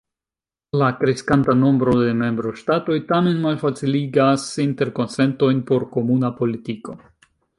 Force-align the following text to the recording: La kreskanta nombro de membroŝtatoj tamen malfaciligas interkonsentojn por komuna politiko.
La 0.81 0.85
kreskanta 1.01 1.53
nombro 1.57 1.93
de 1.99 2.07
membroŝtatoj 2.21 2.97
tamen 3.11 3.37
malfaciligas 3.45 4.47
interkonsentojn 4.67 5.63
por 5.71 5.89
komuna 5.97 6.35
politiko. 6.43 6.99